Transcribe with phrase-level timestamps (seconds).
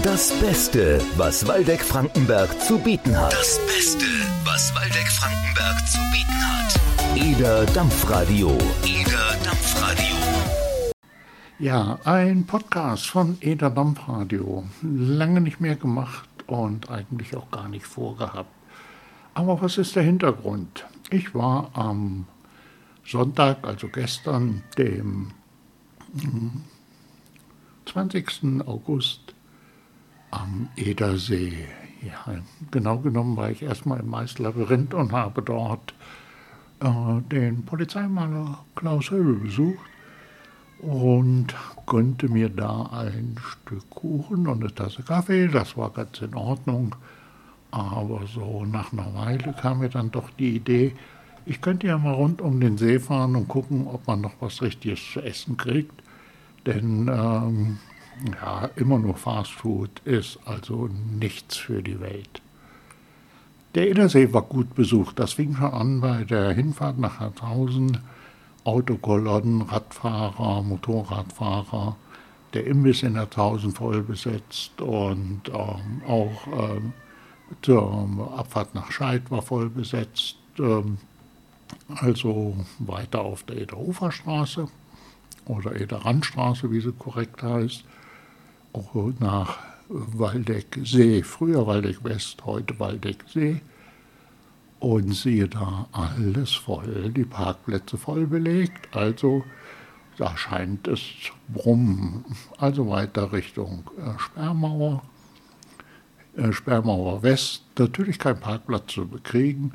[0.00, 3.30] Das Beste, was Waldeck-Frankenberg zu bieten hat.
[3.34, 4.06] Das Beste,
[4.42, 6.80] was Waldeck-Frankenberg zu bieten hat.
[7.14, 8.56] Eder Dampfradio.
[8.86, 10.16] Eder Dampfradio.
[11.58, 14.64] Ja, ein Podcast von Eder Dampfradio.
[14.80, 18.48] Lange nicht mehr gemacht und eigentlich auch gar nicht vorgehabt.
[19.34, 20.86] Aber was ist der Hintergrund?
[21.10, 22.26] Ich war am
[23.04, 25.32] Sonntag, also gestern, dem
[27.84, 28.30] 20.
[28.40, 29.31] Hm, August,
[30.32, 31.68] am Edersee.
[32.02, 32.34] Ja,
[32.72, 35.94] genau genommen war ich erstmal im Maislabyrinth und habe dort
[36.80, 39.86] äh, den Polizeimaler Klaus Höbel besucht
[40.80, 41.54] und
[41.86, 45.46] gönnte mir da ein Stück Kuchen und eine Tasse Kaffee.
[45.46, 46.96] Das war ganz in Ordnung.
[47.70, 50.94] Aber so nach einer Weile kam mir dann doch die Idee,
[51.44, 54.62] ich könnte ja mal rund um den See fahren und gucken, ob man noch was
[54.62, 56.02] Richtiges zu essen kriegt.
[56.66, 57.78] Denn ähm,
[58.40, 62.42] ja, immer nur Fastfood ist also nichts für die Welt.
[63.74, 65.18] Der Innersee war gut besucht.
[65.18, 67.98] Das fing schon an bei der Hinfahrt nach Harthausen.
[68.64, 71.96] Autokolonnen, Radfahrer, Motorradfahrer.
[72.52, 76.92] Der Imbiss in Harthausen voll besetzt und ähm, auch ähm,
[77.62, 80.36] zur Abfahrt nach Scheid war voll besetzt.
[80.58, 80.98] Ähm,
[81.88, 84.68] also weiter auf der Ederuferstraße
[85.46, 87.84] oder Ederrandstraße, wie sie korrekt heißt
[89.18, 93.60] nach Waldeck-See, früher Waldeck-West, heute Waldeck-See.
[94.80, 99.44] Und siehe da, alles voll, die Parkplätze voll belegt, also
[100.16, 102.24] da scheint es zu brummen.
[102.58, 105.02] Also weiter Richtung äh, Sperrmauer,
[106.36, 109.72] äh, Sperrmauer West, natürlich kein Parkplatz zu bekriegen.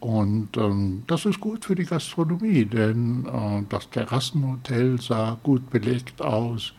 [0.00, 6.22] Und ähm, das ist gut für die Gastronomie, denn äh, das Terrassenhotel sah gut belegt
[6.22, 6.72] aus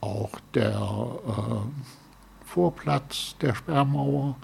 [0.00, 4.36] auch der äh, Vorplatz der Sperrmauer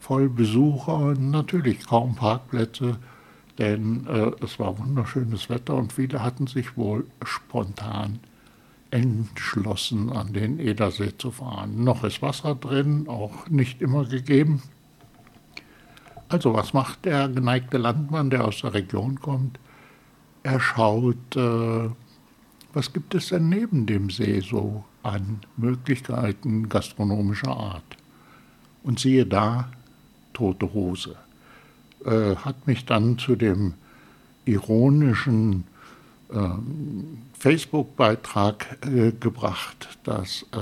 [0.00, 2.98] voll Besucher, natürlich kaum Parkplätze,
[3.58, 8.18] denn äh, es war wunderschönes Wetter und viele hatten sich wohl spontan
[8.90, 11.82] entschlossen, an den Edersee zu fahren.
[11.84, 14.62] Noch ist Wasser drin, auch nicht immer gegeben.
[16.28, 19.58] Also was macht der geneigte Landmann, der aus der Region kommt?
[20.42, 21.88] Er schaut, äh,
[22.72, 27.96] was gibt es denn neben dem See so an Möglichkeiten gastronomischer Art.
[28.82, 29.70] Und siehe da,
[30.32, 31.16] tote Hose.
[32.04, 33.74] Äh, hat mich dann zu dem
[34.44, 35.64] ironischen
[36.30, 36.48] äh,
[37.38, 40.58] Facebook-Beitrag äh, gebracht, dass äh,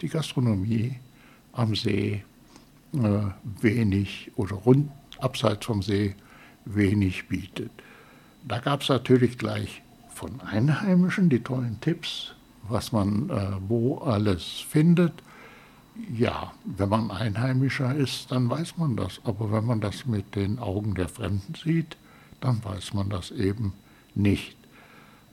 [0.00, 0.98] die Gastronomie
[1.52, 2.24] am See
[2.92, 2.98] äh,
[3.60, 6.14] wenig oder rund abseits vom See
[6.64, 7.70] wenig bietet.
[8.46, 12.34] Da gab es natürlich gleich von Einheimischen die tollen Tipps,
[12.68, 15.12] was man äh, wo alles findet.
[16.12, 19.20] Ja, wenn man Einheimischer ist, dann weiß man das.
[19.24, 21.96] Aber wenn man das mit den Augen der Fremden sieht,
[22.40, 23.72] dann weiß man das eben
[24.14, 24.56] nicht.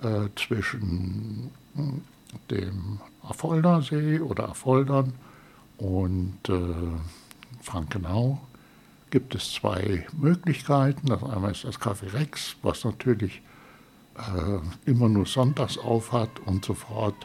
[0.03, 2.01] Äh, zwischen hm,
[2.49, 5.13] dem Affoldersee oder Affoldern
[5.77, 6.59] und äh,
[7.61, 8.41] Frankenau
[9.11, 11.07] gibt es zwei Möglichkeiten.
[11.07, 13.41] Das einmal ist das Café Rex, was natürlich
[14.85, 17.15] immer nur sonntags aufhat und sofort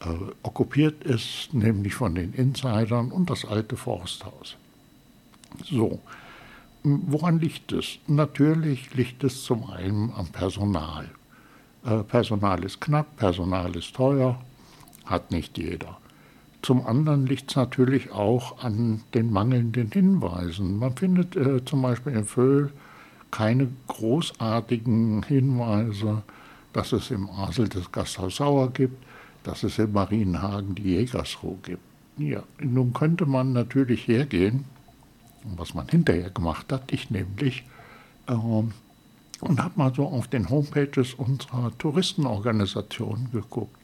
[0.00, 0.08] äh,
[0.42, 4.56] okkupiert ist, nämlich von den Insidern und das alte Forsthaus.
[5.64, 6.00] So,
[6.82, 7.98] woran liegt es?
[8.06, 11.10] Natürlich liegt es zum einen am Personal.
[11.84, 14.40] Äh, Personal ist knapp, Personal ist teuer,
[15.04, 15.98] hat nicht jeder.
[16.62, 20.78] Zum anderen liegt es natürlich auch an den mangelnden Hinweisen.
[20.78, 22.72] Man findet äh, zum Beispiel in Föhl
[23.32, 26.22] keine großartigen Hinweise,
[26.72, 29.02] dass es im Asel das Gasthaus Sauer gibt,
[29.42, 31.82] dass es in Marienhagen die Jägersruhe gibt.
[32.18, 34.64] Ja, nun könnte man natürlich hergehen,
[35.56, 37.64] was man hinterher gemacht hat, ich nämlich,
[38.28, 43.76] äh, und habe mal so auf den Homepages unserer Touristenorganisation geguckt.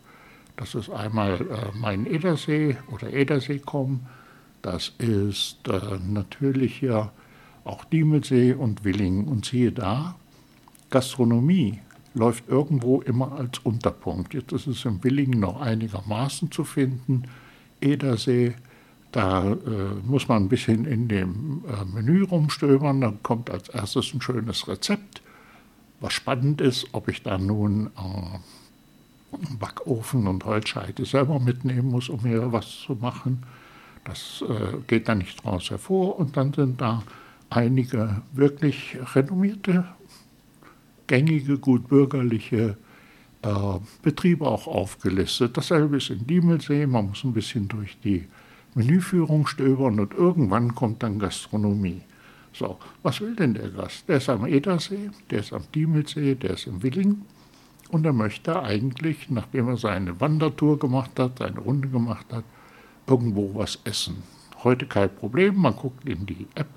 [0.56, 4.00] Das ist einmal äh, mein Edersee oder Edersee.com.
[4.62, 7.10] Das ist äh, natürlich ja
[7.68, 9.28] auch Diemelsee und Willingen.
[9.28, 10.16] Und siehe da,
[10.90, 11.80] Gastronomie
[12.14, 14.34] läuft irgendwo immer als Unterpunkt.
[14.34, 17.24] Jetzt ist es in Willingen noch einigermaßen zu finden.
[17.80, 18.54] Edersee,
[19.12, 19.56] da äh,
[20.04, 23.00] muss man ein bisschen in dem äh, Menü rumstöbern.
[23.00, 25.22] Dann kommt als erstes ein schönes Rezept.
[26.00, 32.22] Was spannend ist, ob ich da nun äh, Backofen und Holzscheite selber mitnehmen muss, um
[32.22, 33.42] mir was zu machen.
[34.04, 36.18] Das äh, geht da nicht draus hervor.
[36.18, 37.02] Und dann sind da
[37.50, 39.84] einige wirklich renommierte,
[41.06, 42.76] gängige, gut bürgerliche
[43.42, 43.48] äh,
[44.02, 45.56] Betriebe auch aufgelistet.
[45.56, 48.26] Dasselbe ist in Diemelsee, man muss ein bisschen durch die
[48.74, 52.02] Menüführung stöbern und irgendwann kommt dann Gastronomie.
[52.52, 54.08] So, was will denn der Gast?
[54.08, 57.22] Der ist am Edersee, der ist am Diemelsee, der ist im Willing
[57.90, 62.44] und er möchte eigentlich, nachdem er seine Wandertour gemacht hat, seine Runde gemacht hat,
[63.06, 64.22] irgendwo was essen.
[64.64, 66.68] Heute kein Problem, man guckt in die App,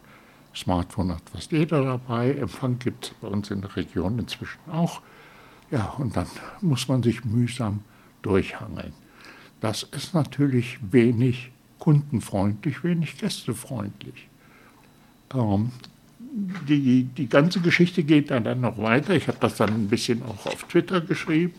[0.56, 5.01] Smartphone hat fast jeder dabei, Empfang gibt es bei uns in der Region inzwischen auch.
[5.69, 6.27] Ja, und dann
[6.59, 7.80] muss man sich mühsam
[8.21, 8.94] durchhangeln.
[9.62, 14.27] Das ist natürlich wenig kundenfreundlich, wenig gästefreundlich.
[15.33, 15.71] Ähm,
[16.68, 19.15] die, die ganze Geschichte geht dann, dann noch weiter.
[19.15, 21.54] Ich habe das dann ein bisschen auch auf Twitter geschrieben.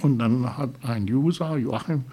[0.00, 2.04] Und dann hat ein User, Joachim,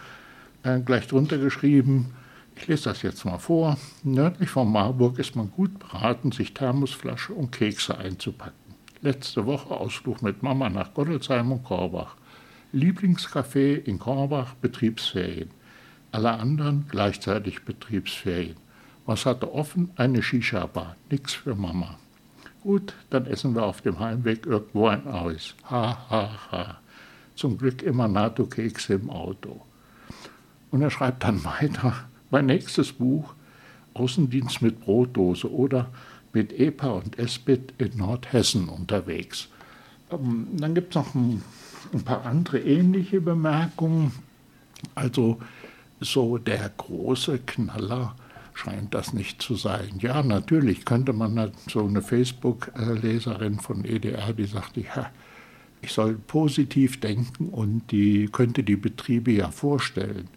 [0.64, 2.14] äh, gleich drunter geschrieben,
[2.60, 3.78] ich lese das jetzt mal vor.
[4.04, 8.76] Nördlich von Marburg ist man gut beraten, sich Thermosflasche und Kekse einzupacken.
[9.02, 12.16] Letzte Woche Ausflug mit Mama nach Gottelsheim und Korbach.
[12.74, 15.52] Lieblingscafé in Korbach, Betriebsferien.
[16.12, 18.58] Alle anderen gleichzeitig Betriebsferien.
[19.06, 19.92] Was hatte offen?
[19.96, 20.96] Eine Shisha-Bar.
[21.10, 21.98] Nix für Mama.
[22.62, 25.56] Gut, dann essen wir auf dem Heimweg irgendwo ein Eis.
[25.70, 26.78] Ha, ha, ha.
[27.36, 29.62] Zum Glück immer NATO-Kekse im Auto.
[30.72, 33.34] Und er schreibt dann weiter, mein nächstes Buch,
[33.94, 35.90] Außendienst mit Brotdose oder
[36.34, 39.50] mit EPA und ESBIT in Nordhessen unterwegs.
[40.12, 41.42] Ähm, dann gibt es noch ein,
[41.94, 44.12] ein paar andere ähnliche Bemerkungen.
[44.96, 45.40] Also
[46.00, 48.16] so der große Knaller
[48.54, 50.00] scheint das nicht zu sein.
[50.00, 55.10] Ja, natürlich könnte man so eine Facebook-Leserin von EDR, die sagte, ja,
[55.82, 60.28] ich soll positiv denken und die könnte die Betriebe ja vorstellen.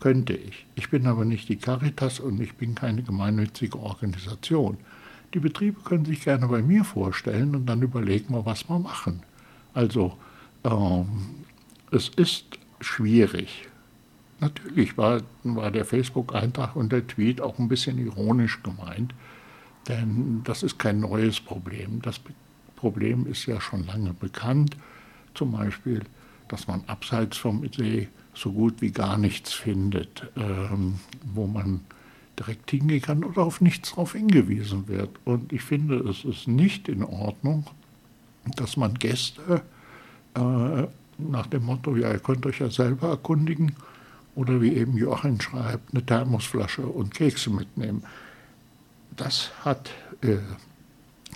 [0.00, 0.66] Könnte ich.
[0.74, 4.78] Ich bin aber nicht die Caritas und ich bin keine gemeinnützige Organisation.
[5.34, 9.22] Die Betriebe können sich gerne bei mir vorstellen und dann überlegen wir, was wir machen.
[9.74, 10.16] Also,
[10.64, 11.06] ähm,
[11.90, 12.46] es ist
[12.80, 13.68] schwierig.
[14.40, 19.14] Natürlich war, war der Facebook-Eintrag und der Tweet auch ein bisschen ironisch gemeint,
[19.86, 22.00] denn das ist kein neues Problem.
[22.00, 22.20] Das
[22.76, 24.76] Problem ist ja schon lange bekannt,
[25.34, 26.02] zum Beispiel,
[26.48, 31.00] dass man abseits vom See so gut wie gar nichts findet, ähm,
[31.34, 31.80] wo man
[32.38, 35.10] direkt hingehen kann oder auf nichts darauf hingewiesen wird.
[35.24, 37.66] Und ich finde, es ist nicht in Ordnung,
[38.56, 39.62] dass man Gäste
[40.34, 40.86] äh,
[41.18, 43.74] nach dem Motto, ja, ihr könnt euch ja selber erkundigen,
[44.34, 48.04] oder wie eben Joachim schreibt, eine Thermosflasche und Kekse mitnehmen.
[49.16, 49.90] Das hat
[50.22, 50.38] äh,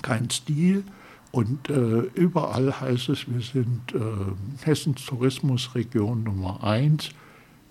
[0.00, 0.84] keinen Stil
[1.34, 7.10] und äh, überall heißt es, wir sind äh, Hessens Tourismusregion Nummer eins.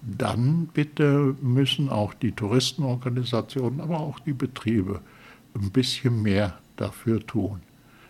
[0.01, 4.99] Dann bitte müssen auch die Touristenorganisationen, aber auch die Betriebe
[5.55, 7.61] ein bisschen mehr dafür tun.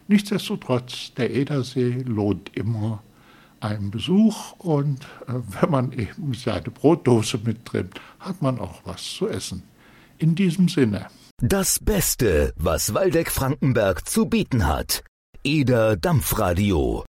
[0.07, 3.03] Nichtsdestotrotz, der Edersee lohnt immer
[3.59, 9.29] einen Besuch und äh, wenn man eben seine Brotdose mitnimmt, hat man auch was zu
[9.29, 9.61] essen.
[10.17, 11.09] In diesem Sinne.
[11.38, 15.03] Das Beste, was Waldeck Frankenberg zu bieten hat.
[15.45, 17.01] Eder Dampfradio